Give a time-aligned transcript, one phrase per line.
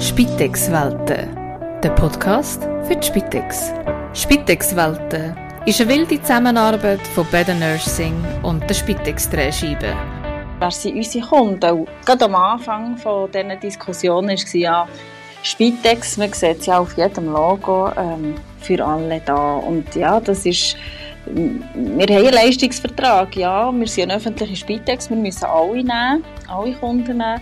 [0.00, 1.34] Spitex-Welten,
[1.82, 3.72] der Podcast für die Spitex.
[4.14, 8.14] Spitex-Welten ist eine wilde Zusammenarbeit von Better Nursing
[8.44, 9.96] und der Spitex-Drehscheibe.
[10.60, 11.86] Wer sind unsere Kunden?
[12.06, 14.86] Gerade am Anfang dieser Diskussion war ja
[15.42, 19.56] Spitex, man sieht es ja auf jedem Logo, ähm, für alle da.
[19.56, 20.76] Und ja, das ist,
[21.26, 26.72] wir haben einen Leistungsvertrag, ja, wir sind eine öffentliche Spitex, wir müssen alle nehmen, alle
[26.74, 27.40] Kunden nehmen.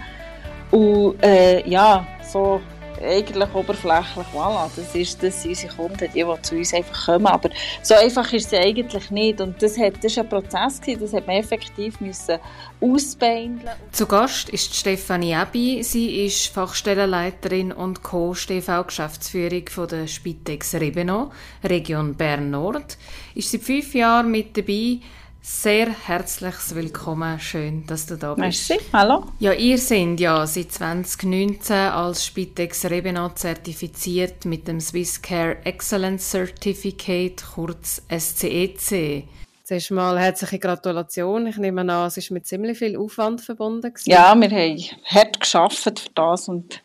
[0.71, 2.07] Und äh, ja,
[2.37, 2.61] so
[3.03, 7.27] eigentlich oberflächlich, voilà, das, ist, das unsere Kunden, die, die zu uns einfach kommen.
[7.27, 7.51] Aber
[7.83, 9.41] so einfach ist es eigentlich nicht.
[9.41, 12.39] Und das, hat, das war ein Prozess, gewesen, das hat man effektiv müssen
[12.81, 13.75] ausbeindeln.
[13.93, 15.83] Zu Gast ist Stefanie Ebi.
[15.83, 21.33] Sie ist Fachstellenleiterin und Co-STV-Geschäftsführung von der Spitex Rebeno,
[21.65, 22.97] Region Bern-Nord.
[23.35, 25.01] Ist seit fünf Jahren mit dabei,
[25.47, 27.39] sehr herzliches Willkommen.
[27.39, 28.69] Schön, dass du da bist.
[28.69, 29.27] Merci, hallo.
[29.39, 36.33] Ja, ihr seid ja seit 2019 als Spitex Rebena zertifiziert mit dem Swiss Care Excellence
[36.33, 38.93] Certificate, kurz SCEC.
[38.93, 39.25] E
[39.63, 41.47] Zuerst mal herzliche Gratulation.
[41.47, 43.93] Ich nehme an, es ist mit ziemlich viel Aufwand verbunden.
[43.93, 44.11] Gewesen.
[44.11, 46.83] Ja, wir haben hart geschafft für das und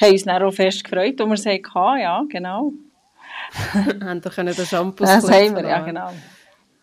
[0.00, 2.00] haben uns dann auch fest gefreut, als wir es hatten.
[2.00, 2.74] Ja, genau.
[3.74, 6.12] haben wir den Shampoo Das haben wir, ja, genau.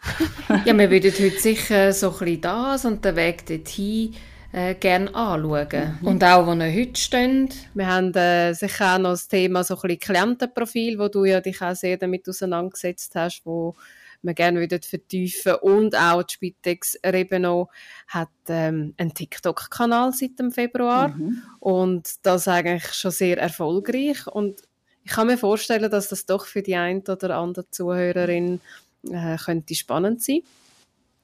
[0.66, 4.16] ja, wir würden heute sicher so ein bisschen das und den Weg dorthin
[4.52, 6.00] äh, gerne anschauen.
[6.02, 6.08] Mhm.
[6.08, 7.56] Und auch, wo ihr heute steht.
[7.74, 11.40] Wir haben äh, sicher auch noch das Thema so ein bisschen Klientenprofil, wo du ja
[11.40, 13.76] dich auch sehr damit auseinandergesetzt hast, wo
[14.24, 17.70] wir gerne würden vertiefen Und auch die Spitex Rebeno
[18.08, 21.10] hat ähm, einen TikTok-Kanal seit dem Februar.
[21.10, 21.42] Mhm.
[21.60, 24.28] Und das eigentlich schon sehr erfolgreich.
[24.28, 24.62] Und
[25.04, 28.62] ich kann mir vorstellen, dass das doch für die eine oder andere Zuhörerin
[29.10, 30.42] äh, könnte spannend sein.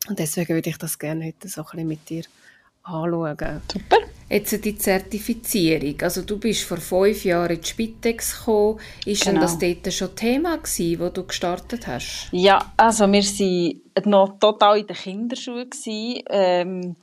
[0.07, 2.23] Und deswegen würde ich das gerne heute so ein bisschen mit dir
[2.83, 3.61] anschauen.
[3.71, 3.97] Super.
[4.29, 6.01] Jetzt die Zertifizierung.
[6.01, 8.79] Also du bist vor fünf Jahren in die Spitex gekommen.
[9.05, 9.33] Ist genau.
[9.33, 12.27] denn das dort schon Thema gewesen, wo du gestartet hast?
[12.31, 15.69] Ja, also wir waren noch total in den Kinderschuhen.
[16.29, 16.95] Ähm,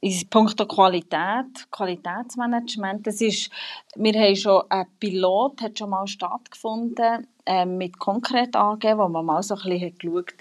[0.00, 3.06] in puncto Qualität, Qualitätsmanagement.
[3.06, 3.50] Das ist,
[3.96, 9.24] wir haben schon, ein Pilot hat schon mal stattgefunden äh, mit konkret angeben, wo man
[9.24, 10.34] mal so ein bisschen geschaut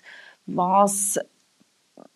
[0.46, 1.20] was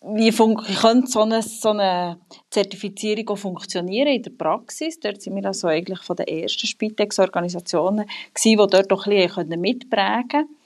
[0.02, 2.18] wie könnte so eine, so eine
[2.50, 4.98] Zertifizierung auch funktionieren in der Praxis?
[4.98, 8.08] Dort sind wir also eigentlich von den ersten Spitex-Organisationen
[8.44, 10.57] die dort auch ein bisschen mitprägen konnten.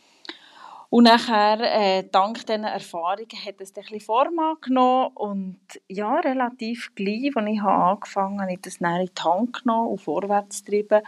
[0.92, 5.08] Und nachher, äh, dank diesen Erfahrungen, hat es ein bisschen Form angenommen.
[5.14, 5.58] Und
[5.88, 9.88] ja, relativ gleich, als ich angefangen habe, habe ich das dann in die Hand genommen
[9.88, 11.00] und vorwärts getrieben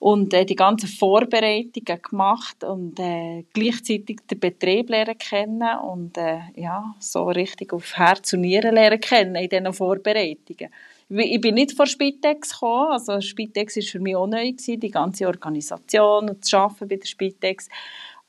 [0.00, 6.40] und äh, die ganzen Vorbereitungen gemacht und äh, gleichzeitig den Betrieb lernen kennen und äh,
[6.56, 10.68] ja, so richtig auf Herz und Nieren lernen kennen in diesen Vorbereitungen.
[11.10, 14.90] Ich bin nicht von Spitex gekommen, also Spitex war für mich auch neu, gewesen, die
[14.90, 17.68] ganze Organisation und das Arbeiten bei der Spitex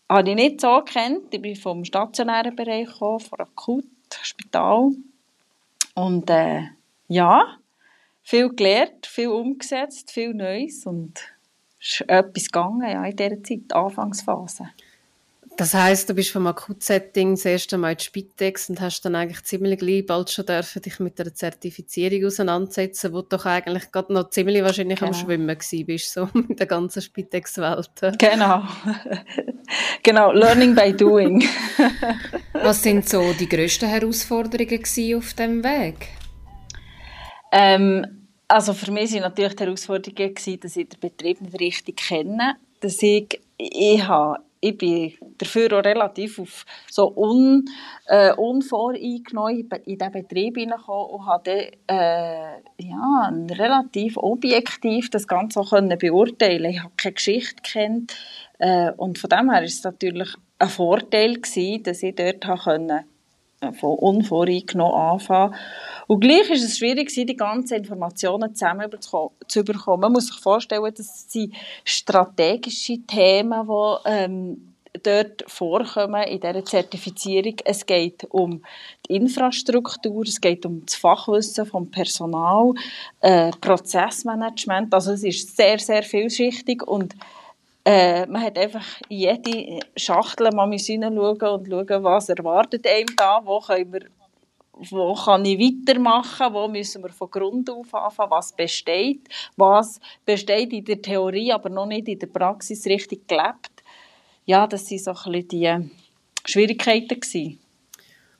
[0.10, 1.34] habe ich nicht so kennt.
[1.34, 3.86] Ich bin vom stationären Bereich gekommen, vom Akut,
[4.24, 4.92] Spital.
[5.94, 6.64] Und äh,
[7.08, 7.58] ja,
[8.24, 11.20] viel gelernt, viel umgesetzt, viel Neues und
[11.80, 14.70] es ist etwas gegangen ja, in dieser Zeit, Anfangsphase.
[15.60, 19.44] Das heisst, du bist vom Akutsetting das erste Mal in Spitex und hast dann eigentlich
[19.44, 24.14] ziemlich gleich bald schon dürfen dich mit der Zertifizierung auseinandersetzen, wo du doch eigentlich gerade
[24.14, 25.12] noch ziemlich wahrscheinlich genau.
[25.12, 27.92] am Schwimmen gewesen bist, so mit der ganzen Spitex-Welt.
[28.18, 28.64] Genau.
[30.04, 31.44] genau, learning by doing.
[32.54, 36.08] Was sind so die grössten Herausforderungen auf diesem Weg?
[37.52, 42.56] Ähm, also für mich waren natürlich die Herausforderungen, dass ich den Betrieb nicht richtig kenne,
[42.80, 47.66] dass ich, ich habe ich bin dafür auch relativ auf so un,
[48.08, 55.70] äh, unvoreingenommen in den Betrieb hineingekommen und habe äh, ja, relativ objektiv das Ganze auch
[55.70, 56.72] können beurteilen.
[56.72, 58.16] Ich habe keine Geschichte kennt
[58.60, 62.62] äh, und von dem her ist es natürlich ein Vorteil gewesen, dass ich dort habe
[62.62, 63.06] können,
[63.74, 65.56] von unvoreingenommen anfangen
[66.10, 68.90] und gleich ist es schwierig, die ganzen Informationen zusammen
[69.48, 70.02] zu bekommen.
[70.02, 71.54] Man muss sich vorstellen, das sind
[71.84, 74.74] strategische Themen, die ähm,
[75.04, 77.58] dort vorkommen in dieser Zertifizierung.
[77.64, 78.64] Es geht um
[79.08, 82.74] die Infrastruktur, es geht um das Fachwissen vom Personal,
[83.20, 84.92] äh, Prozessmanagement.
[84.92, 87.14] Also es ist sehr, sehr vielschichtig und
[87.86, 93.42] äh, man hat einfach in jede Schachtel mal hineinschauen und schauen, was erwartet einem da,
[93.44, 94.08] wo wir
[94.92, 99.28] wo kann ich weitermachen, wo müssen wir von Grund auf anfangen, was besteht,
[99.58, 103.84] was besteht in der Theorie, aber noch nicht in der Praxis richtig gelebt.
[104.46, 105.92] Ja, das waren so ein die
[106.46, 107.20] Schwierigkeiten.
[107.20, 107.60] Gewesen.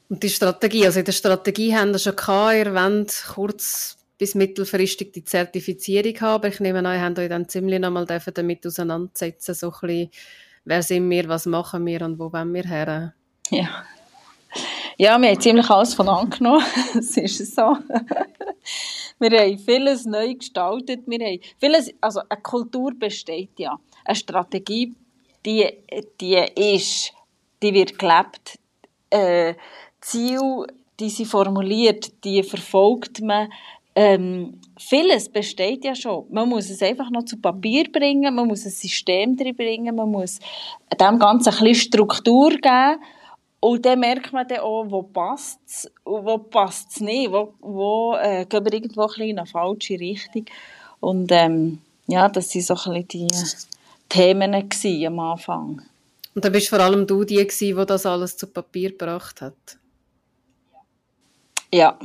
[0.08, 5.14] Und die Strategie, also in der Strategie haben wir schon gehabt, erwähnt, kurz bis mittelfristig
[5.14, 6.36] die Zertifizierung haben.
[6.36, 10.10] Aber ich nehme an, ihr habt euch dann ziemlich nochmal damit auseinandersetzen, so ein bisschen,
[10.66, 13.14] wer sind wir, was machen wir und wo wollen wir her?
[13.50, 13.86] Ja.
[14.98, 16.66] Ja, wir haben ziemlich alles von angenommen.
[16.96, 17.78] Es ist so.
[19.20, 21.04] wir haben vieles neu gestaltet.
[21.08, 23.80] Wir haben vieles, also eine Kultur besteht ja.
[24.04, 24.94] Eine Strategie,
[25.46, 25.66] die,
[26.20, 26.36] die
[26.76, 27.14] ist,
[27.62, 28.60] die wird gelebt.
[29.10, 29.54] Äh,
[30.02, 30.68] Ziel,
[31.00, 33.50] die sie formuliert, die verfolgt man.
[33.96, 36.26] Ähm, vieles besteht ja schon.
[36.30, 40.10] Man muss es einfach noch zu Papier bringen, man muss ein System drin bringen, man
[40.10, 40.40] muss
[41.00, 43.02] dem Ganzen ein bisschen Struktur geben
[43.60, 47.54] und dann merkt man dann auch, wo passt es und wo passt es nicht, wo,
[47.60, 50.46] wo äh, gehen wir irgendwo ein bisschen in eine falsche Richtung.
[51.02, 53.46] Und ähm, ja, das waren so ein bisschen die
[54.08, 55.82] Themen am Anfang.
[56.36, 59.78] Und dann bist vor allem du die gewesen, die das alles zu Papier gebracht hat?
[61.74, 62.00] Ja.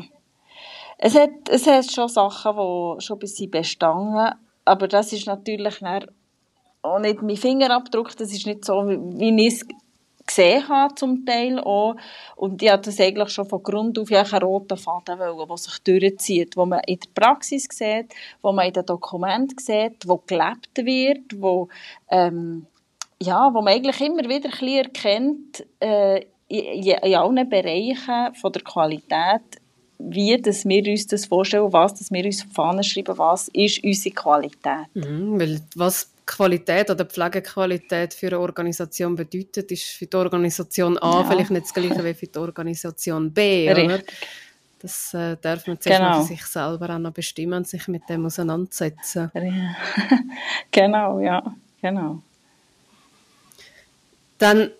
[1.06, 4.30] Es hat, es hat schon Sachen, die schon ein bisschen bestanden,
[4.64, 5.82] aber das ist natürlich
[6.80, 9.66] auch nicht mein Fingerabdruck, das ist nicht so, wie ich es
[10.26, 11.96] gesehen habe, zum Teil auch.
[12.36, 16.56] Und ich hatte das eigentlich schon von Grund auf einen roten Faden der sich durchzieht,
[16.56, 21.38] wo man in der Praxis sieht, wo man in den Dokumenten sieht, wo gelebt wird,
[21.38, 21.68] wo,
[22.08, 22.64] ähm,
[23.20, 28.52] ja, wo man eigentlich immer wieder ein bisschen erkennt, äh, in, in allen Bereichen von
[28.52, 29.60] der Qualität,
[30.10, 33.48] wie dass wir uns das vorstellen, was dass wir uns auf die Fahne schreiben, was
[33.48, 34.86] ist unsere Qualität.
[34.94, 41.20] Mhm, weil was Qualität oder Pflegequalität für eine Organisation bedeutet, ist für die Organisation A
[41.20, 41.24] ja.
[41.24, 43.70] vielleicht nicht das gleiche wie für die Organisation B.
[43.70, 44.00] Oder?
[44.80, 46.20] Das äh, darf man zuerst genau.
[46.20, 49.30] für sich selber auch noch bestimmen und sich mit dem auseinandersetzen.
[50.70, 51.42] genau, ja,
[51.80, 52.22] genau.
[54.36, 54.70] Dann,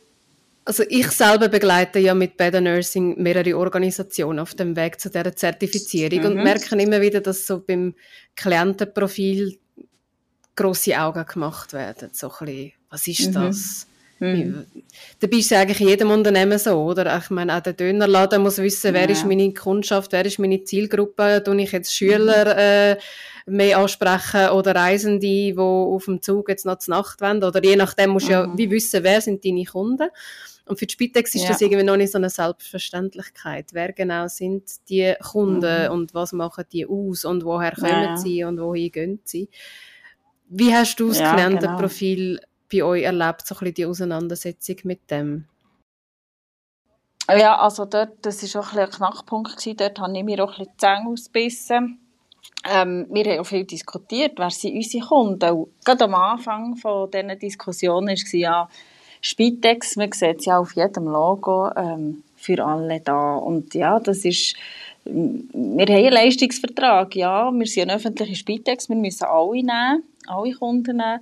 [0.64, 5.37] also ich selber begleite ja mit Better Nursing mehrere Organisationen auf dem Weg zu dieser
[5.37, 6.26] Zertifizierung mhm.
[6.26, 7.94] und merke immer wieder, dass so beim
[8.34, 9.58] Klientenprofil
[10.56, 12.11] grosse Augen gemacht werden.
[12.12, 13.32] So ein bisschen, was ist mhm.
[13.34, 13.87] das?
[14.20, 14.66] Mhm.
[15.20, 17.19] Dabei ist es eigentlich in jedem Unternehmen so, oder?
[17.19, 19.11] Ich meine, auch der Dönerladen muss wissen, wer ja.
[19.11, 22.58] ist meine Kundschaft, wer ist meine Zielgruppe, tue ich jetzt Schüler mhm.
[22.58, 22.96] äh,
[23.46, 27.76] mehr ansprechen oder Reisende, die auf dem Zug jetzt noch zur Nacht wollen, oder je
[27.76, 28.52] nachdem musst du mhm.
[28.52, 30.08] ja wie wissen, wer sind deine Kunden.
[30.66, 31.49] Und für die Spitex ist ja.
[31.49, 33.70] das irgendwie noch nicht so eine Selbstverständlichkeit.
[33.72, 35.93] Wer genau sind die Kunden mhm.
[35.93, 38.16] und was machen die aus und woher kommen ja.
[38.16, 39.50] sie und wohin gehen sie?
[40.49, 42.46] Wie hast du das ja, Klientenprofil genau.
[42.70, 45.46] bei euch erlebt, so ein bisschen die Auseinandersetzung mit dem?
[47.28, 49.56] Ja, also dort, das war auch ein, ein Knackpunkt.
[49.56, 49.76] Gewesen.
[49.76, 52.00] Dort habe ich mir auch ein bisschen die Zähne ausgebissen.
[52.66, 55.50] Ähm, wir haben auch viel diskutiert, wer sind unsere Kunden.
[55.50, 58.69] Und gerade am Anfang von dieser Diskussion war ja
[59.25, 63.37] Spitex, man sieht es ja auf jedem Logo, ähm, für alle da.
[63.37, 64.55] Und ja, das ist
[65.06, 70.53] wir haben einen Leistungsvertrag, ja, wir sind eine öffentliche Spitex, wir müssen alle nehmen, alle
[70.55, 71.21] Kunden nehmen.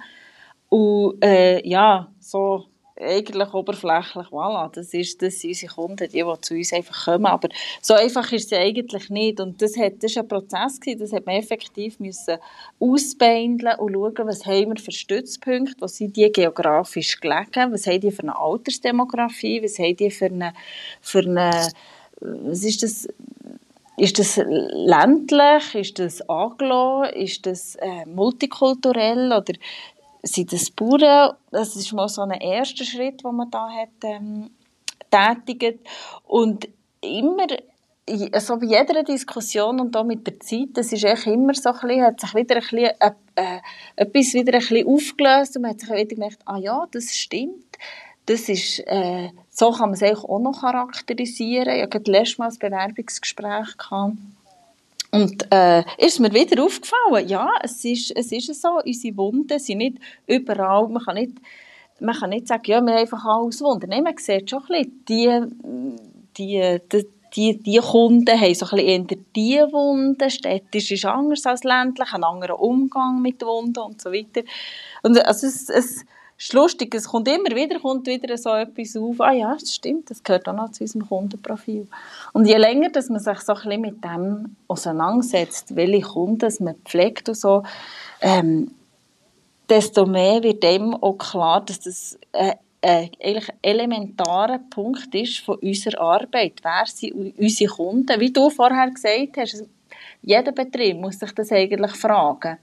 [0.69, 2.67] Und äh, ja, so
[3.03, 7.27] eigentlich oberflächlich, voilà, das, ist, das sind unsere Kunden, die, die zu uns einfach kommen.
[7.27, 7.49] Aber
[7.81, 9.41] so einfach ist es eigentlich nicht.
[9.41, 12.39] Und das, hat, das war ein Prozess, gewesen, das hat man effektiv müssen
[12.81, 18.01] ausbeindeln und schauen, was haben wir für Stützpunkte, was sind die geografisch gelegen, was haben
[18.01, 20.55] die für eine Altersdemografie, was haben die für eine,
[21.01, 21.69] für eine
[22.23, 23.09] was ist das,
[23.97, 25.75] ist das ländlich?
[25.75, 27.03] Ist das aglo?
[27.03, 29.33] Ist das äh, multikulturell?
[29.33, 29.55] Oder
[30.23, 31.37] sind das Bauern?
[31.51, 34.51] Das ist mal so ein erster Schritt, den man da hat ähm,
[35.11, 35.81] tätigt.
[36.25, 36.69] Und
[37.01, 37.47] immer
[38.39, 41.81] so bei jeder Diskussion und auch mit der Zeit, das ist echt immer so ein
[41.81, 43.61] bisschen, hat sich wieder ein bisschen, äh, äh,
[43.97, 47.63] etwas wieder ein bisschen aufgelöst und man hat sich wieder gemerkt, ah ja, das stimmt
[48.27, 51.75] das ist, äh, so kann man es auch noch charakterisieren.
[51.75, 53.77] Ich hatte letztes Mal ein Bewerbungsgespräch.
[53.77, 54.17] Gehabt.
[55.15, 59.79] Und äh, ist mir wieder aufgefallen, ja, es ist, es ist so, unsere Wunden sind
[59.79, 61.33] nicht überall, man kann nicht,
[62.01, 63.91] man kann nicht sagen, ja, wir haben einfach alles Wunden.
[63.91, 65.41] Nein, man sieht schon ein bisschen, die,
[66.39, 71.45] die, die, die, die Kunden haben so ein bisschen eher die Wunden, städtisch ist anders
[71.45, 74.41] als ländlich, ein anderer Umgang mit Wunden und so weiter.
[75.03, 76.07] Und also es, es
[76.43, 80.11] ist lustig, es kommt immer wieder, kommt wieder so etwas auf, ah ja, das stimmt,
[80.11, 81.87] das gehört auch noch zu unserem Kundenprofil.
[82.33, 87.29] Und je länger, dass man sich so ein mit dem auseinandersetzt, welche Kunden man pflegt
[87.29, 87.63] und so,
[88.21, 88.73] ähm,
[89.69, 95.59] desto mehr wird dem auch klar, dass das äh, äh, ein elementarer Punkt ist von
[95.59, 96.55] unserer Arbeit.
[96.63, 98.21] Wer sind unsere Kunden?
[98.21, 99.65] Wie du vorher gesagt hast,
[100.23, 102.59] jeder Betrieb muss sich das eigentlich fragen.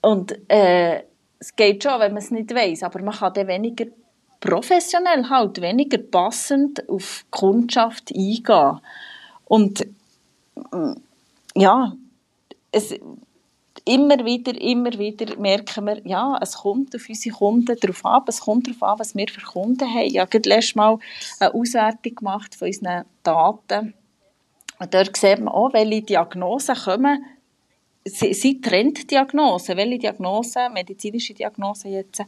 [0.00, 1.02] Und äh,
[1.38, 3.86] es geht schon, wenn man es nicht weiß, aber man kann dann weniger
[4.40, 8.80] professionell halt, weniger passend auf die Kundschaft eingehen.
[9.44, 9.86] Und
[10.72, 10.92] mm,
[11.54, 11.92] ja,
[12.70, 12.94] es,
[13.84, 18.40] immer wieder, immer wieder merken wir, ja, es kommt auf unsere Kunden darauf an, es
[18.40, 20.06] kommt darauf an, was wir für Kunden haben.
[20.06, 20.98] Ich habe gerade letztes Mal
[21.40, 23.94] eine Auswertung gemacht von unseren Daten.
[24.78, 27.24] Und dort sieht man auch, welche Diagnosen kommen.
[28.08, 32.22] Sie, sie Trenddiagnosen, welche Diagnosen, medizinische Diagnosen jetzt,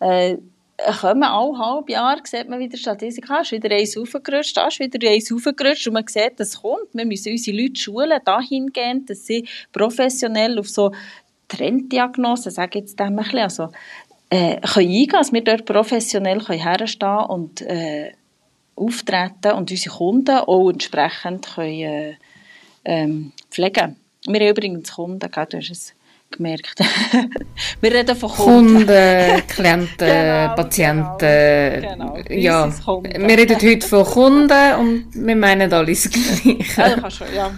[0.00, 0.36] äh,
[1.00, 4.78] kommen alle halb Jahr, sieht man wieder Statistik, ah, ist wieder eins aufgerutscht, da ist
[4.78, 5.86] wieder eins aufgerutscht.
[5.86, 6.88] Und man sieht, das kommt.
[6.92, 10.92] Wir müssen unsere Leute schulen, dahingehend, dass sie professionell auf so
[11.48, 13.68] Trenddiagnosen, sage ich jetzt dem ein bisschen, also,
[14.30, 18.12] äh, können eingehen, dass wir dort professionell können herstehen und äh,
[18.74, 22.14] auftreten und unsere Kunden auch entsprechend können, äh,
[22.84, 23.96] ähm, pflegen.
[24.26, 25.94] Wir haben übrigens Kunden, gell, du hast es
[26.30, 26.80] gemerkt.
[27.80, 28.86] wir reden von Kunden.
[28.86, 31.82] Kunden, Klienten, genau, Patienten.
[31.82, 32.30] Genau, genau.
[32.30, 36.58] Ja, wir reden heute von Kunden und wir meinen alles Gleiche.
[36.76, 37.50] Ja, kannst schon, ja.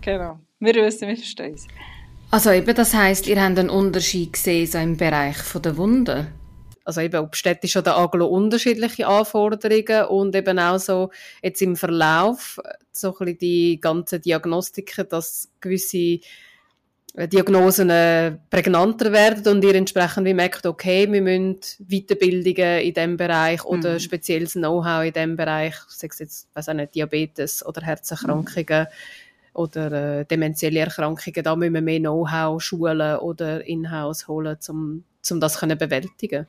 [0.00, 0.38] Genau.
[0.60, 1.66] Wir wissen, wir verstehen es.
[2.30, 6.26] Also eben, das heisst, ihr habt einen Unterschied gesehen so im Bereich der Wunden?
[6.84, 11.10] Also eben, ob städtisch oder aglo unterschiedliche Anforderungen und eben auch so
[11.42, 12.60] jetzt im Verlauf
[12.92, 16.20] so ein bisschen die ganzen Diagnostiken, dass gewisse
[17.14, 22.92] äh, Diagnosen äh, prägnanter werden und ihr entsprechend wie merkt, okay, wir müssen Weiterbildungen in
[22.92, 24.00] diesem Bereich oder mhm.
[24.00, 29.54] spezielles Know-how in diesem Bereich, sei es jetzt, weiß auch nicht, Diabetes oder Herzerkrankungen mhm.
[29.54, 35.40] oder äh, demenzielle Erkrankungen, da müssen wir mehr Know-how schulen oder in-house holen, um, um
[35.40, 36.46] das zu bewältigen.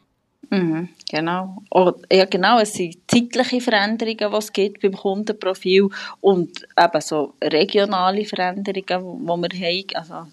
[0.50, 1.58] Mhm, genau.
[1.72, 2.60] Oder, ja, genau.
[2.60, 5.90] Es sind zeitliche Veränderungen, die es gibt beim Kundenprofil
[6.22, 9.88] und eben so regionale Veränderungen, die wir haben.
[9.96, 10.28] Also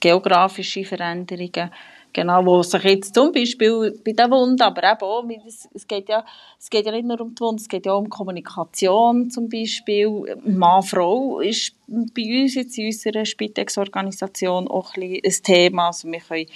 [0.00, 1.70] geografische Veränderungen,
[2.12, 5.24] genau, wo sich jetzt zum Beispiel bei den Wunden, aber eben auch,
[5.74, 6.24] es geht ja,
[6.58, 9.48] es geht ja nicht nur um die Wunden, es geht ja auch um Kommunikation zum
[9.48, 10.36] Beispiel.
[10.44, 16.46] Mann-Frau ist bei uns jetzt in unserer Spitex-Organisation auch ein, ein Thema, also wir können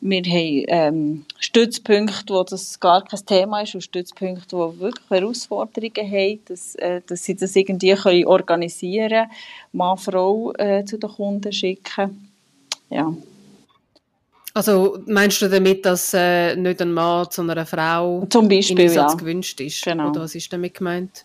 [0.00, 6.10] wir haben ähm, Stützpunkte, wo das gar kein Thema ist und Stützpunkte, die wirklich Herausforderungen
[6.10, 9.30] haben, dass, äh, dass sie das irgendwie können organisieren können,
[9.72, 12.28] Mann, Frau äh, zu den Kunden schicken
[12.90, 13.14] ja.
[14.54, 19.12] Also meinst du damit, dass äh, nicht ein Mann zu einer Frau Zum Beispiel, ja.
[19.14, 19.84] gewünscht ist?
[19.84, 20.10] Genau.
[20.10, 21.24] Oder was ist damit gemeint?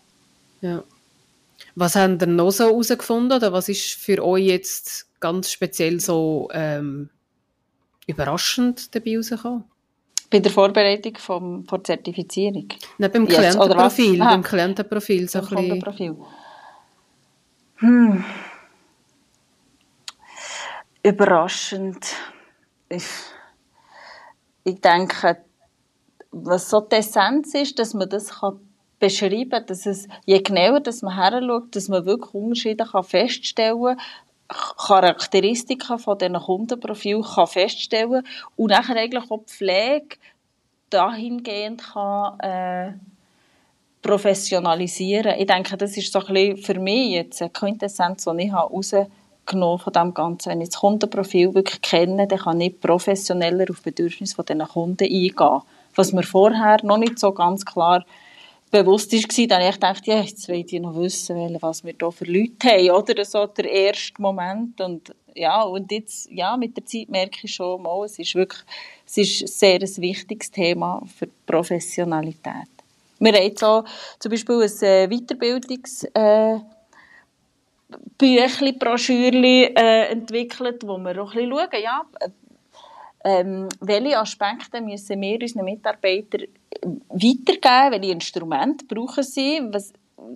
[0.60, 0.84] Ja.
[1.74, 6.48] Was haben ihr noch so herausgefunden oder was ist für euch jetzt ganz speziell so
[6.52, 7.08] ähm,
[8.06, 9.64] überraschend dabei herausgekommen?
[10.30, 12.68] Bei der Vorbereitung vom, der Zertifizierung?
[12.98, 14.18] Nein, beim Klientenprofil.
[14.18, 15.28] Beim Klientenprofil.
[15.28, 16.16] So beim Kundenprofil.
[17.76, 18.24] Hm
[21.04, 22.06] überraschend.
[22.88, 23.06] Ich,
[24.64, 25.36] ich denke,
[26.32, 28.58] was so die Essenz ist, dass man das kann
[28.98, 33.82] beschreiben kann, dass es, je genauer dass man heranschaut, dass man wirklich Unterschiede kann feststellen
[33.82, 33.98] kann,
[34.48, 40.16] Charakteristika von diesen Kundenprofilen kann feststellen und nachher eigentlich auch die Pflege
[40.90, 42.92] dahingehend kann, äh,
[44.02, 45.34] professionalisieren.
[45.38, 49.78] Ich denke, das ist so ein für mich jetzt eine Quintessenz, die ich herausgefunden genommen
[49.78, 50.50] von dem Ganzen.
[50.50, 55.04] Wenn ich das Kundenprofil wirklich kenne, dann kann ich professioneller auf die Bedürfnisse dieser Kunden
[55.04, 55.60] eingehen.
[55.94, 58.04] Was mir vorher noch nicht so ganz klar
[58.82, 62.24] bewusst war, dann ich dachte, ja, jetzt will ich noch wissen, was wir hier für
[62.24, 63.24] Leute haben, oder?
[63.24, 64.80] So der erste Moment.
[64.80, 68.62] Und ja, und jetzt, ja, mit der Zeit merke ich schon mal, es ist wirklich,
[69.06, 72.68] es ist sehr ein wichtiges Thema für die Professionalität.
[73.20, 73.84] Wir haben jetzt auch
[74.18, 76.60] zum Beispiel ein äh, Weiterbildungs- äh,
[78.18, 82.02] Büchli, Broschürli äh, entwickelt, wo wir auch ein bisschen schauen, ja,
[83.24, 86.42] ähm, welche Aspekte müssen wir unseren Mitarbeitern
[87.08, 89.92] weitergeben, welche Instrumente brauchen sie, was,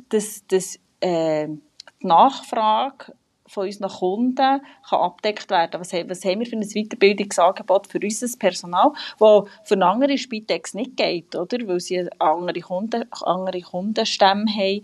[0.09, 1.49] dass, dass äh,
[2.02, 3.12] die Nachfrage
[3.47, 5.80] von unseren Kunden kann abdeckt werden.
[5.80, 10.97] Was, was haben wir für ein Weiterbildungsangebot für unser Personal, das für andere Spitex nicht
[10.97, 11.66] geht, oder?
[11.66, 14.83] weil sie andere, Kunden, andere Kundenstämme haben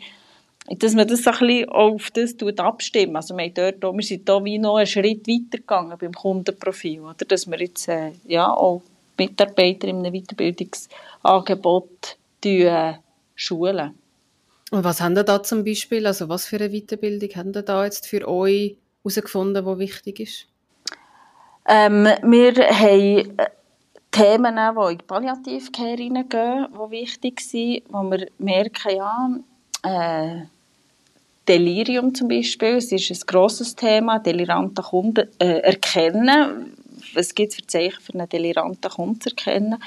[0.66, 3.16] dass man das so ein bisschen auf das abstimmen.
[3.16, 7.24] Also wir, dort, wir sind da wie noch einen Schritt weiter gegangen beim Kundenprofil, oder?
[7.26, 8.82] dass wir jetzt äh, ja, auch
[9.18, 12.94] Mitarbeiter in einem Weiterbildungsangebot äh,
[13.34, 13.94] schulen.
[14.70, 17.84] Und was haben ihr da zum Beispiel, also was für eine Weiterbildung haben ihr da
[17.84, 20.46] jetzt für euch herausgefunden, die wichtig ist?
[21.66, 23.46] Ähm, wir haben äh,
[24.10, 29.38] Themen, die in die Palliativcare hineingehen, die wichtig sind, wo wir merken, ja,
[29.82, 30.46] äh,
[31.48, 36.74] Delirium zum Beispiel, es ist ein grosses Thema, delirante Kunden äh, erkennen.
[37.14, 39.82] Was gibt es für Zeichen für einen deliranten Kunden zu erkennen?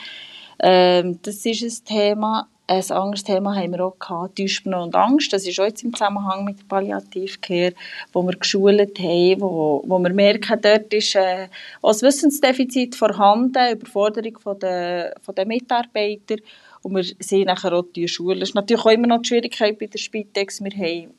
[0.60, 2.48] Ähm, das ist ein Thema.
[2.68, 5.34] ein anderes Thema haben wir auch gehabt, Täuschung und Angst.
[5.34, 7.74] Das ist auch jetzt im Zusammenhang mit der Palliativcare,
[8.14, 11.48] wo wir geschult haben, wo, wo wir merken, dort ist äh,
[11.82, 16.36] auch ein Wissensdefizit vorhanden, Überforderung von der, von der Mitarbeiter.
[16.84, 18.42] Und wir sehen nachher auch die Schulen.
[18.42, 20.64] Es ist natürlich auch immer noch die Schwierigkeit bei der Spitex.
[20.64, 21.17] Wir haben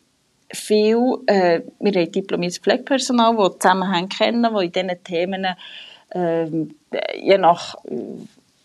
[0.52, 5.46] viel, äh, wir haben diplomiertes Pflegepersonal, das Zusammenhänge kennen, die in diesen Themen
[6.10, 6.46] äh,
[7.20, 7.76] je nach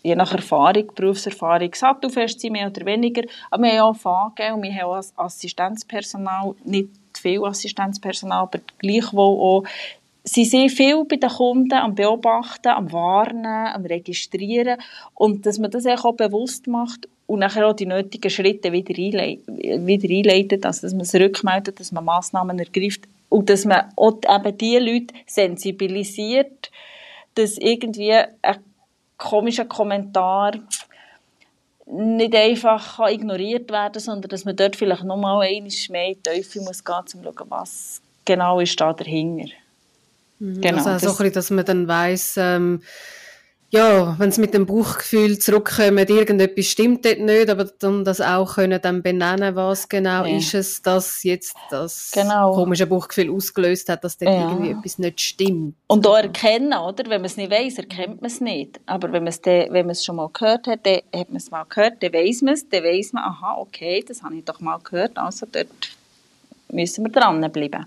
[0.04, 3.22] je nach Erfahrung, Berufserfahrung, sattelfest sind, mehr oder weniger.
[3.50, 9.22] Aber wir haben auch Fage und wir haben auch Assistenzpersonal, nicht viel Assistenzpersonal, aber gleichwohl
[9.22, 9.64] auch
[10.26, 14.78] Sie sind viel bei den Kunden am Beobachten, am Warnen, am Registrieren
[15.14, 20.08] und dass man das auch bewusst macht und nachher auch die nötigen Schritte wieder, wieder
[20.08, 24.58] einleitet, also dass man es rückmeldet, dass man Massnahmen ergreift und dass man auch eben
[24.58, 26.70] die Leute sensibilisiert,
[27.34, 28.56] dass irgendwie ein
[29.18, 30.52] komischer Kommentar
[31.86, 36.60] nicht einfach ignoriert werden kann, sondern dass man dort vielleicht nochmal einmal mehr in die
[36.60, 39.52] muss gehen, um zu schauen, was genau ist da dahinter.
[40.38, 42.80] Mhm, genau, also das, so ein bisschen, dass man dann weiss, ähm,
[43.74, 48.54] ja, wenn es mit dem Bauchgefühl zurückkommt, irgendetwas stimmt dort nicht, aber dann das auch
[48.54, 50.36] können dann benennen, was genau ja.
[50.36, 52.52] ist es, dass jetzt das genau.
[52.52, 54.48] komische Bauchgefühl ausgelöst hat, dass dort ja.
[54.48, 55.74] irgendwie etwas nicht stimmt.
[55.88, 57.02] Und auch erkennen, oder?
[57.10, 58.78] Wenn man es nicht weiß, erkennt man es nicht.
[58.86, 61.50] Aber wenn man es wenn man es schon mal gehört hat, dann hat man es
[61.50, 64.60] mal gehört, dann weiß man es, dann weiß man, aha, okay, das habe ich doch
[64.60, 65.66] mal gehört, also dort
[66.70, 67.86] müssen wir dranbleiben.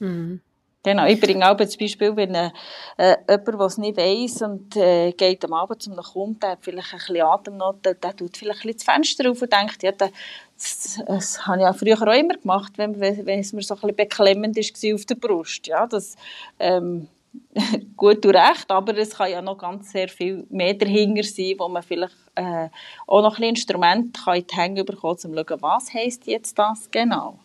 [0.00, 0.40] Mhm.
[0.84, 2.50] Genau, ich bringe auch das Beispiel, wenn äh,
[2.98, 6.92] jemand, der es nicht weiss und äh, geht am Abend zum Kunden, der hat vielleicht
[6.92, 9.92] ein bisschen Atemnot, der, der tut vielleicht ein bisschen das Fenster auf und denkt, ja,
[9.92, 10.10] das,
[10.58, 13.80] das, das habe ich ja früher auch immer gemacht, wenn, wenn es mir so ein
[13.80, 15.66] bisschen beklemmend war auf der Brust.
[15.68, 16.16] Ja, das,
[16.58, 17.06] ähm,
[17.96, 21.68] gut und recht, aber es kann ja noch ganz sehr viel mehr dahinter sein, wo
[21.68, 22.68] man vielleicht äh,
[23.06, 26.26] auch noch ein bisschen Instrumente in die Hände bekommen kann, um zu schauen, was heisst
[26.26, 27.38] jetzt das genau.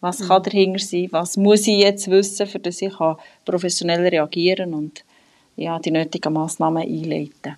[0.00, 0.28] Was mhm.
[0.28, 1.08] kann dahinter sein?
[1.10, 2.94] Was muss ich jetzt wissen, für dass ich
[3.44, 5.04] professionell reagieren und
[5.56, 7.56] ja, die nötigen Massnahmen einleiten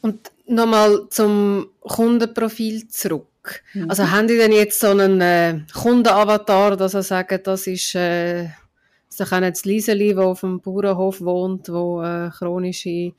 [0.00, 3.62] Und nochmal zum Kundenprofil zurück.
[3.74, 3.90] Mhm.
[3.90, 8.48] Also haben die denn jetzt so einen äh, Kundenavatar, dass sie sagen, das ist äh,
[9.28, 13.12] kann jetzt Lieseli, die auf dem Bauernhof wohnt, wo äh, chronische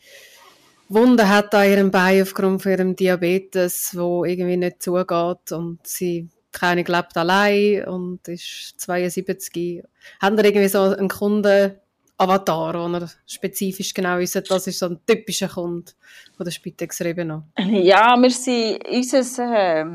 [0.89, 6.30] Wunden hat an ihrem Bein aufgrund von ihrem Diabetes, wo irgendwie nicht zugeht und sie
[6.52, 9.84] keine lebt allein und ist 72.
[10.22, 15.00] Haben ihr irgendwie so einen Kunden-Avatar, wo er spezifisch genau wissen, das ist so ein
[15.06, 15.91] typischer Kunde
[16.38, 17.43] von der Spitex Rebeno?
[17.58, 19.86] Ja, wir sind, unser äh,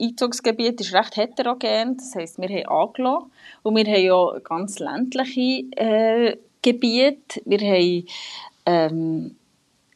[0.00, 3.30] Einzugsgebiet ist recht heterogen, das heisst, wir haben angelassen
[3.62, 7.40] und wir haben ja ganz ländliche äh, Gebiete.
[7.46, 8.06] Wir haben
[8.66, 9.36] ähm,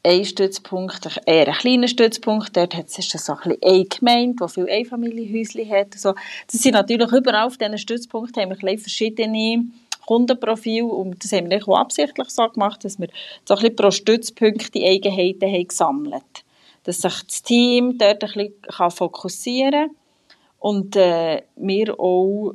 [0.05, 2.55] ein Stützpunkt, eher ein kleiner Stützpunkt.
[2.55, 5.95] Dort hat es so ein eine Gemeinde, die viele Einfamilienhäuschen hat.
[5.95, 6.13] So.
[6.51, 9.65] Das sind natürlich überall auf diesen Stützpunkten haben wir verschiedene
[10.05, 13.07] Kundenprofile und das haben wir auch absichtlich so gemacht, dass wir
[13.45, 16.45] so ein pro Stützpunkt die Eigenheiten haben gesammelt
[16.83, 19.95] Dass sich das Team dort ein bisschen fokussieren kann
[20.59, 22.53] und äh, wir auch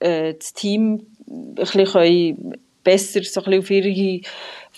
[0.00, 4.20] äh, das Team ein bisschen besser so ein bisschen auf ihre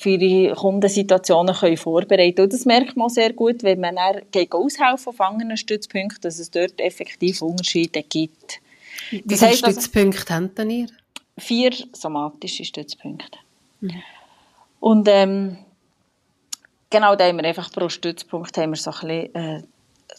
[0.02, 2.50] für ihre Kundensituationen können vorbereiten können.
[2.50, 6.50] das merkt man sehr gut, wenn man dann gegen aushelfen auf anderen Stützpunkten, dass es
[6.50, 8.60] dort effektiv Unterschiede gibt.
[9.10, 10.86] Wie viele also Stützpunkte habt ihr?
[11.38, 13.38] Vier somatische Stützpunkte.
[13.80, 14.02] Mhm.
[14.80, 15.58] Und ähm,
[16.90, 19.62] genau da haben wir einfach pro Stützpunkt haben wir so ein bisschen, äh,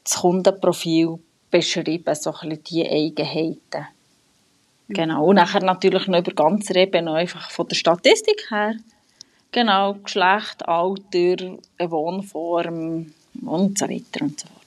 [0.04, 1.19] das Kundenprofil
[1.52, 3.88] beschrieben, so ein bisschen die Eigenheiten.
[4.89, 5.26] Genau.
[5.26, 8.76] Und nachher natürlich noch über ganze Ebene einfach von der Statistik her
[9.54, 13.13] Genau, Geschlecht, Alter, Wohnform
[13.46, 14.63] und so weiter und so fort.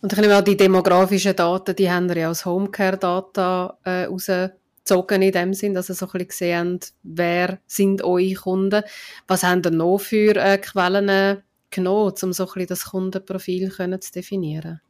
[0.00, 5.22] Und ich nehme an, die demografischen Daten, die haben wir ja als Homecare-Data äh, rausgezogen
[5.22, 8.84] in dem Sinn, dass ihr so ein bisschen gesehen habt, wer sind eure Kunden.
[9.26, 14.00] Was haben ihr noch für äh, Quellen genommen, um so ein bisschen das Kundenprofil können
[14.00, 14.80] zu definieren?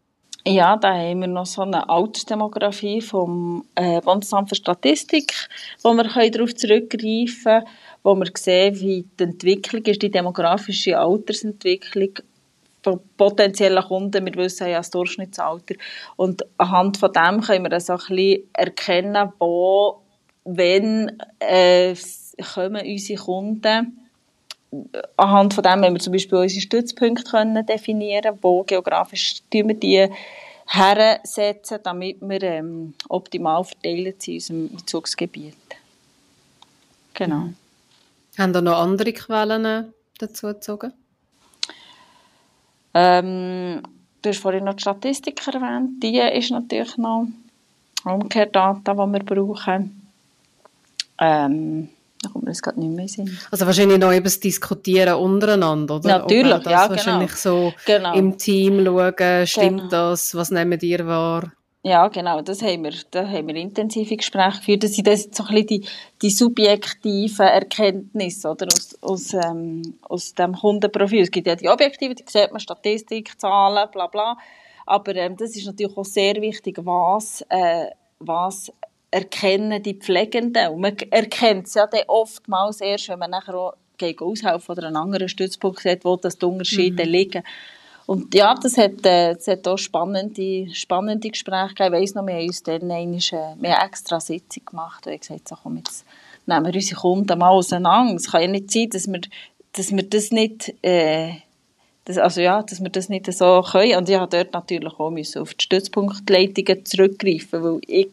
[0.46, 5.34] Ja, da haben wir noch so eine Altersdemografie vom äh, Bundesamt für Statistik,
[5.82, 7.66] wo wir darauf zurückgreifen können
[8.02, 12.10] wo wir sehen, wie die Entwicklung ist, die demografische Altersentwicklung
[12.82, 14.24] von potenziellen Kunden.
[14.24, 15.74] Wir wissen ja das Durchschnittsalter.
[16.16, 20.00] Und anhand von dem können wir so ein bisschen erkennen, wo,
[20.44, 21.94] wenn äh,
[22.54, 23.99] kommen unsere Kunden
[25.16, 30.08] anhand von dem, wenn wir zum Beispiel unsere Stützpunkte können definieren wo geografisch wir die
[30.66, 35.56] hersetzen, damit wir ähm, optimal verteilt sind in unserem Bezugsgebiet.
[37.14, 37.36] Genau.
[37.36, 37.56] Mhm.
[38.38, 40.92] Haben da noch andere Quellen dazu gezogen?
[42.94, 43.82] Ähm,
[44.22, 46.02] du hast vorhin noch die Statistik erwähnt.
[46.02, 47.26] Die ist natürlich noch
[48.04, 50.08] Umkehrdata, die wir brauchen.
[51.18, 51.90] Ähm,
[52.22, 53.38] da kommt mir das gerade nicht mehr Sinn.
[53.50, 56.18] Also wahrscheinlich noch eben das Diskutieren untereinander, oder?
[56.18, 56.90] Natürlich, das ja, genau.
[56.90, 58.14] wahrscheinlich so genau.
[58.14, 59.88] im Team schauen, stimmt genau.
[59.88, 61.52] das, was nehmen ihr wahr?
[61.82, 64.84] Ja, genau, das haben wir, da haben wir intensive Gespräche geführt.
[64.84, 65.86] Das sind das so ein bisschen die,
[66.20, 68.66] die subjektiven Erkenntnisse, oder?
[68.66, 71.22] Aus, aus, ähm, aus dem Kundenprofil.
[71.22, 74.36] Es gibt ja die objektiven, die sieht man Statistik, Zahlen, bla, bla.
[74.84, 77.86] Aber, ähm, das ist natürlich auch sehr wichtig, was, äh,
[78.18, 78.70] was
[79.10, 80.68] erkennen die Pflegenden.
[80.68, 84.86] Und man erkennt es ja dann oftmals erst, wenn man nachher auch gegen aushelfen oder
[84.86, 87.10] einen anderen Stützpunkt sieht, wo das die Unterschiede mhm.
[87.10, 87.42] liegen.
[88.06, 91.94] Und ja, das hat, äh, das hat auch spannende, spannende Gespräche gegeben.
[91.94, 95.20] Ich weiss noch, wir haben uns dann einmal, äh, wir extra Sitzung gemacht und ich
[95.20, 96.04] gesagt, so, komm, jetzt
[96.46, 98.14] nehmen wir unsere Kunden mal auseinander.
[98.16, 99.20] Es kann ja nicht sein, dass wir,
[99.72, 101.34] dass wir das nicht, äh,
[102.10, 103.96] das, also ja, dass wir das nicht so können.
[103.96, 108.08] Und ich habe dort natürlich auch müssen auf die Stützpunktleitungen zurückgreifen, weil ich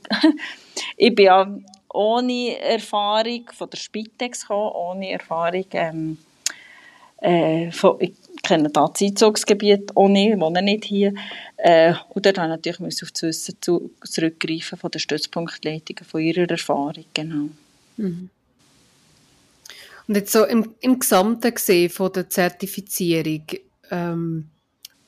[0.97, 1.57] ich bin ja
[1.89, 6.17] ohne Erfahrung von der Spitex gekommen, ohne Erfahrung ähm,
[7.21, 11.13] äh, von, ich kenne das Einzugsgebiet ohne, ich wohne nicht hier.
[11.57, 16.21] Äh, und dort habe ich natürlich auf das Wissen zu, zurückgreifen von der Stützpunktleitung, von
[16.21, 17.49] ihrer Erfahrung, genau.
[17.97, 18.29] Mhm.
[20.07, 23.43] Und jetzt so im, im Gesamten gesehen von der Zertifizierung,
[23.91, 24.49] ähm,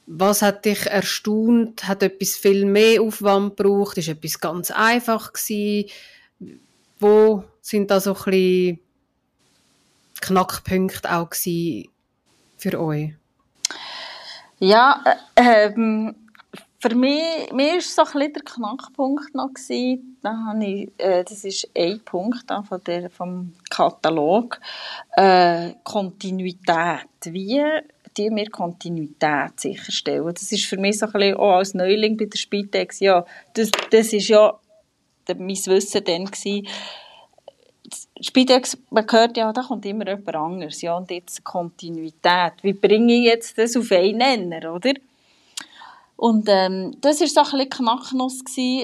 [0.06, 1.88] was hat dich erstaunt?
[1.88, 3.98] Hat etwas viel mehr Aufwand gebraucht?
[3.98, 5.89] Ist etwas ganz einfach gewesen?
[7.00, 8.80] Wo sind da so ein bisschen
[10.22, 11.30] Knackpunkte auch
[12.58, 13.13] für euch?
[14.58, 15.04] Ja,
[15.36, 16.15] äh, ähm,
[16.80, 20.18] für mich, mir war so ein der Knackpunkt noch gewesen.
[20.22, 24.60] Da ich, äh, das ist ein Punkt da von der, vom Katalog.
[25.12, 27.08] Äh, Kontinuität.
[27.26, 27.62] Wie
[28.17, 30.34] die wir Kontinuität sicherstellen.
[30.34, 33.72] Das ist für mich so ein bisschen auch als Neuling bei der Spitex, ja, das,
[33.91, 34.58] das ist ja
[35.28, 36.67] mein Wissen dann gewesen.
[38.22, 42.54] Spitex, man hört ja, da kommt immer jemand anderes, ja, und jetzt Kontinuität.
[42.62, 44.93] Wie bringe ich jetzt das auf einen Nenner, oder?
[46.20, 48.44] Und ähm, das war so ein bisschen Knacknuss.